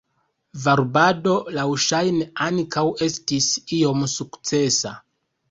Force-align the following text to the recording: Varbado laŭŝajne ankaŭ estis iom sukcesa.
Varbado 0.61 1.33
laŭŝajne 1.57 2.27
ankaŭ 2.47 2.85
estis 3.09 3.51
iom 3.81 4.09
sukcesa. 4.17 4.97